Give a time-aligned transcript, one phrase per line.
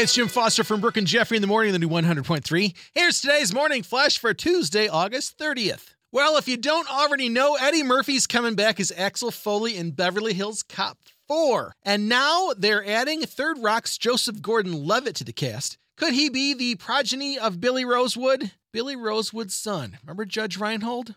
[0.00, 2.72] It's Jim Foster from Brooke and Jeffrey in the morning, the new 100.3.
[2.94, 5.96] Here's today's morning flash for Tuesday, August 30th.
[6.12, 10.34] Well, if you don't already know, Eddie Murphy's coming back as Axel Foley in Beverly
[10.34, 11.74] Hills Cop 4.
[11.82, 15.78] And now they're adding Third Rock's Joseph Gordon Levitt to the cast.
[15.96, 18.52] Could he be the progeny of Billy Rosewood?
[18.72, 19.98] Billy Rosewood's son.
[20.04, 21.16] Remember Judge Reinhold?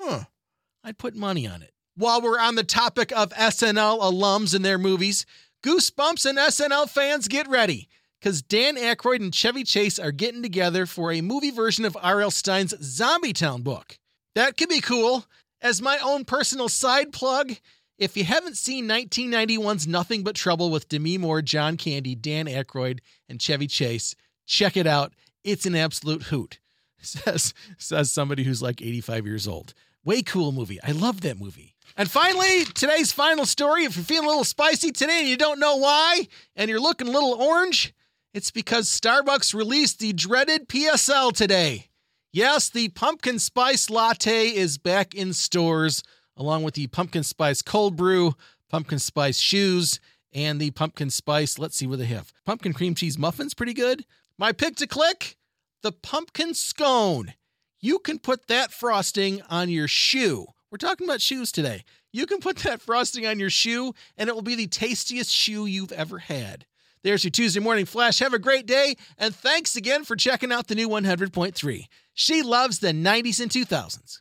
[0.00, 0.24] Huh.
[0.82, 1.70] I'd put money on it.
[1.94, 5.24] While we're on the topic of SNL alums and their movies,
[5.62, 7.88] Goosebumps and SNL fans get ready
[8.26, 12.32] because Dan Aykroyd and Chevy Chase are getting together for a movie version of R.L.
[12.32, 14.00] Stine's Zombie Town book.
[14.34, 15.26] That could be cool.
[15.62, 17.52] As my own personal side plug,
[17.98, 22.98] if you haven't seen 1991's Nothing But Trouble with Demi Moore, John Candy, Dan Aykroyd,
[23.28, 25.12] and Chevy Chase, check it out.
[25.44, 26.58] It's an absolute hoot.
[26.98, 29.72] Says, says somebody who's like 85 years old.
[30.04, 30.80] Way cool movie.
[30.82, 31.76] I love that movie.
[31.96, 33.84] And finally, today's final story.
[33.84, 37.06] If you're feeling a little spicy today and you don't know why, and you're looking
[37.06, 37.94] a little orange,
[38.36, 41.86] it's because Starbucks released the dreaded PSL today.
[42.34, 46.02] Yes, the pumpkin spice latte is back in stores,
[46.36, 48.34] along with the pumpkin spice cold brew,
[48.68, 50.00] pumpkin spice shoes,
[50.34, 52.30] and the pumpkin spice, let's see what they have.
[52.44, 54.04] Pumpkin cream cheese muffins, pretty good.
[54.38, 55.38] My pick to click
[55.82, 57.32] the pumpkin scone.
[57.80, 60.44] You can put that frosting on your shoe.
[60.70, 61.84] We're talking about shoes today.
[62.12, 65.64] You can put that frosting on your shoe, and it will be the tastiest shoe
[65.64, 66.66] you've ever had.
[67.02, 68.18] There's your Tuesday morning flash.
[68.18, 71.86] Have a great day, and thanks again for checking out the new 100.3.
[72.14, 74.20] She loves the 90s and 2000s.